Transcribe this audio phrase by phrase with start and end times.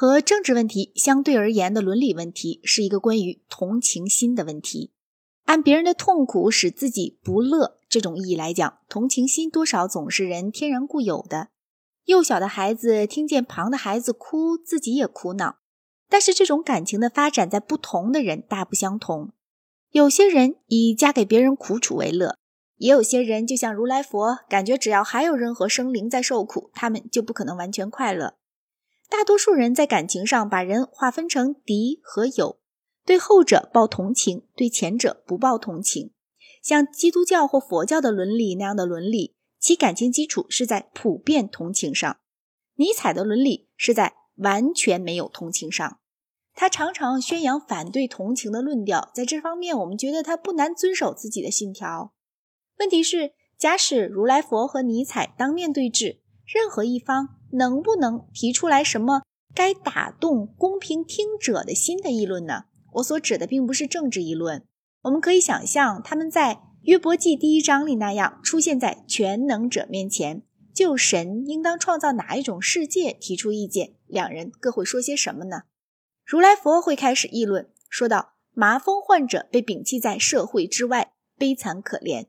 [0.00, 4.92] 和政治问题相对而言的伦理问题，是一个关于同情心的问题。
[5.46, 11.48] 按别人的痛苦使自己不乐这种意义来讲，同情心多少总是人天然固有的。
[12.04, 15.56] 幼小的孩子听见旁的孩子哭，自己也苦恼。
[16.08, 19.32] 但是这种感情的发展在不同的人大不相同。
[19.90, 22.36] 有些人以嫁给别人苦楚为乐，
[22.76, 28.36] 也有些人就像如来佛，感觉只要还有任何生灵在受苦，他们就不可能完全快乐。
[29.08, 32.60] 大多数人在感情上把人划分成敌和友。
[33.04, 36.12] 对后者抱同情，对前者不抱同情。
[36.62, 42.18] 像基督教或佛教的伦理那样的伦理，其感情基础是在普遍同情上。
[42.74, 46.00] 尼采的伦理是在完全没有同情上。
[46.54, 52.12] 他常常宣扬反对同情的论调，在这方面，我们觉得他不难遵守自己的信条。
[52.78, 59.22] 问题是，假使如来佛和尼采当面对质，任何一方能不能提出来什么
[59.54, 62.64] 该打动公平听者的新的议论呢？
[62.94, 64.64] 我所指的并不是政治议论，
[65.02, 70.42] 我们可以想象他们在约伯记第一章里那样出现在全能者面前，
[70.74, 75.62] 就神应当创造哪一种世界提出意见，两人各会说些什么呢？
[76.24, 82.26] 如来佛会开始议论，说道：麻风患者被摒弃在社会之外，悲惨可怜；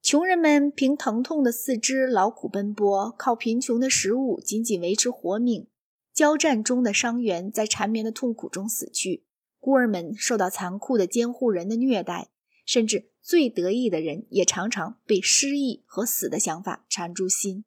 [0.00, 5.66] 穷人们凭疼痛的四肢劳苦奔波，靠贫穷的食物仅仅维持活命；
[6.14, 9.24] 交战中的伤员在缠绵的痛苦中死去。
[9.58, 12.30] 孤儿们受到残酷的监护人的虐待，
[12.64, 17.64] 甚至最得意的人也常常被失忆和死的想法缠住心。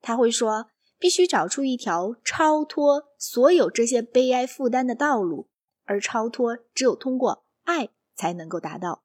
[0.00, 5.48] 他会说：“必须找出一条超脱所有这些悲哀负担的道路，
[5.84, 9.03] 而超脱只有通过爱才能够达到。”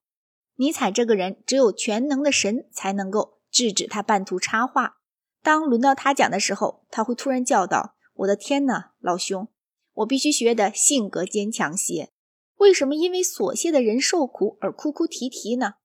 [0.59, 4.97] 尼采这个人，只有全能的神才能够制止他半途插话。
[5.41, 9.47] 当轮到他讲的时候，他会突然叫道：“我的天哪，老兄，
[9.93, 12.11] 我必须学得性格坚强些。”
[12.59, 15.75] 为什么因为琐屑的人受苦而哭哭啼啼呢？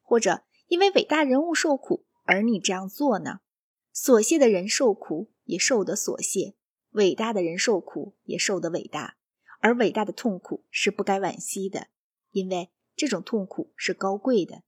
[0.00, 3.40] 或者因为伟大人物受苦而你这样做呢？
[3.94, 6.54] 琐屑的人受苦也受得琐屑，
[6.92, 9.16] 伟大的人受苦也受得伟大，
[9.60, 11.88] 而伟大的痛苦是不该惋惜的，
[12.30, 12.70] 因为
[13.02, 14.62] 这种痛苦是高贵的。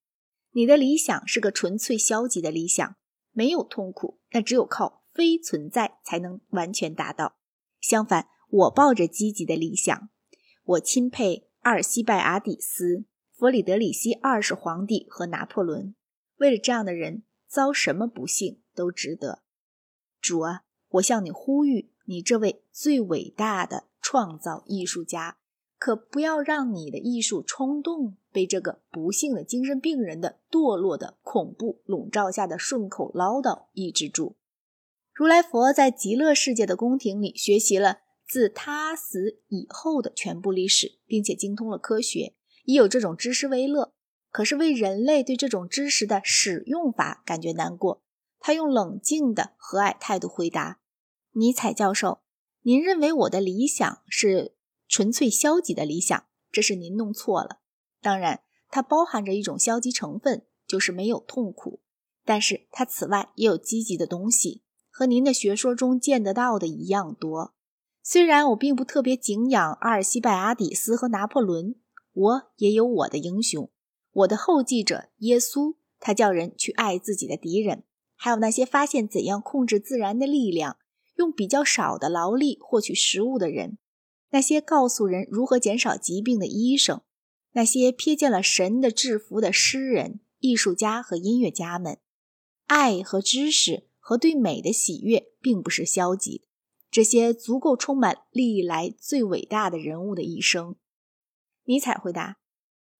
[0.50, 2.96] 你的理想是个纯粹消极的理想，
[3.30, 7.36] 没有痛苦，那只有靠非存在才能完全达到。
[7.80, 10.08] 相反，我抱着积极的理想，
[10.64, 11.48] 我钦佩。
[11.60, 15.94] 阿尔西拜阿底斯、弗里德里希二世皇帝和拿破仑，
[16.38, 19.44] 为了这样的人，遭什么不幸都值得。
[20.20, 25.38] 主啊，我向你呼吁，你这位最伟大的创造艺术家，
[25.84, 34.36] 可不要让你的艺术冲动被这个不幸的精神病人的堕落的恐怖笼罩下的顺口唠叨抑制住。
[35.12, 37.98] 如来佛在极乐世界的宫廷里学习了。
[38.26, 42.34] 自他死以后的全部历史，并且精通了科学，
[42.64, 43.92] 以有这种知识为乐。
[44.30, 48.02] 可是为人类对这种知识的使用法感觉难过。
[48.40, 50.80] 他用冷静的和蔼态度回答
[51.36, 52.22] ：“尼采教授，
[52.62, 54.53] 您认为我的理想是
[54.88, 57.60] 纯粹消极的理想，这是您弄错了。
[58.00, 61.80] 当然，它包含着一种消极成分，就是没有痛苦。
[62.24, 67.54] 但是它此外也有积极的东西，和您的学说中见得到的一样多。”
[68.06, 71.76] 虽然我并不特别敬仰阿尔西拜阿底斯和拿破仑，
[72.12, 73.70] 我也有我的英雄，
[74.12, 75.76] 我的后继者耶稣。
[75.98, 77.84] 他叫人去爱自己的敌人，
[78.14, 80.76] 还有那些发现怎样控制自然的力量，
[81.16, 83.78] 用比较少的劳力获取食物的人，
[84.34, 87.02] 那些告诉人如何减少疾病的医生，
[87.52, 91.98] 那些瞥见了神的制服的诗人、艺术家和音乐家们。
[92.66, 96.44] 爱和知识和对美的喜悦，并不是消极的。
[96.90, 100.74] 这些足够充满历来最伟大的人物的一生。
[101.66, 102.38] 尼采回答：“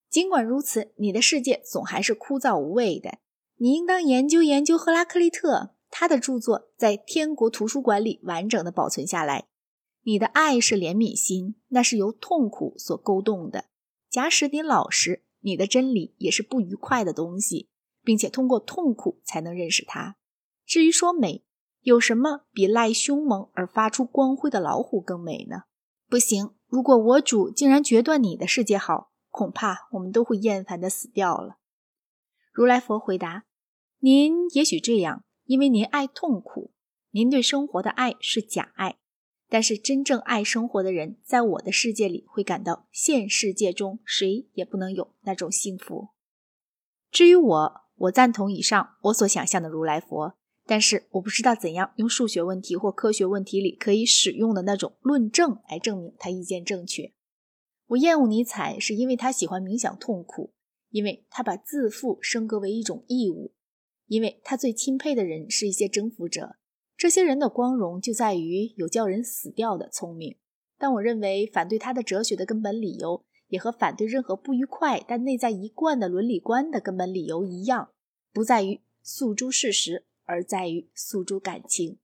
[0.08, 3.18] 尽管如此，你的世界总还是枯燥无味的。
[3.56, 9.48] 你应当研究研究赫拉克利特，他的著作在天国图书馆里完整的保存下来。
[10.04, 13.66] 你的爱是怜悯心，那是由痛苦所勾动的。
[14.08, 17.68] 假使你老实，你的真理也是不愉快的东西，
[18.02, 20.16] 并且通过痛苦才能认识它。
[20.64, 21.44] 至于说美。”
[21.84, 25.64] 有什么比赖凶猛而发出光辉的老虎更美呢？
[26.08, 31.58] 不行，如果我主竟然决断你的世界好，恐怕我们都会厌烦的死掉了。
[32.50, 33.44] 如来佛回答
[34.00, 36.72] ：“您也许这样，因为您爱痛苦，
[37.10, 38.96] 您对生活的爱是假爱。
[39.48, 46.08] 但是真正爱生活的人，在我的世界里会感到现世界中谁也不能有那种幸福。
[47.10, 50.36] 至于我，我赞同以上我所想象的如来佛。”
[50.66, 57.12] 但是我不知道怎样用数学问题或科学问题里可以使用的那种论证来证明他意见正确。
[57.88, 60.54] 我厌恶尼采，是因为他喜欢冥想痛苦，
[60.88, 63.52] 因为他把自负升格为一种义务，
[64.06, 66.56] 因为他最钦佩的人是一些征服者，
[67.04, 70.38] 这些人的光荣就在于有叫人死掉的聪明。
[70.78, 77.90] 但我认为反对他的哲学的根本理由，也和反对任何不愉快但内在一贯的伦理观的根本理由一样，
[78.32, 80.06] 不在于诉诸事实。
[80.24, 81.98] 而在于诉诸感情。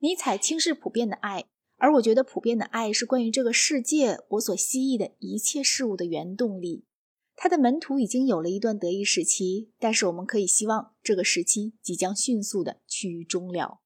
[0.00, 1.46] 尼采轻视普遍的爱，
[1.78, 6.84] 而我觉得普遍的爱是关于这个世界我所希冀的一切事物的原动力。
[7.34, 13.80] 他的门徒已经有了一段得意时期，但是我们可以希望这个时期即将迅速的趋于终了。